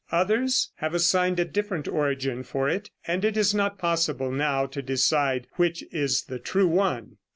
[0.11, 4.81] Others have assigned a different origin for it, and it is not possible now to
[4.81, 7.17] decide which is the true one.